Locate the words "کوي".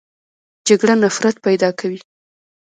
1.79-1.99